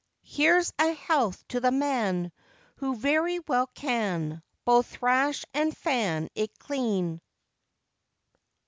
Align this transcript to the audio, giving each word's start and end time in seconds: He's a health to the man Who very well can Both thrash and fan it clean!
He's 0.23 0.73
a 0.79 0.93
health 0.93 1.47
to 1.49 1.59
the 1.59 1.69
man 1.69 2.31
Who 2.77 2.95
very 2.95 3.37
well 3.37 3.67
can 3.67 4.41
Both 4.65 4.87
thrash 4.87 5.45
and 5.53 5.77
fan 5.77 6.27
it 6.33 6.57
clean! 6.57 7.21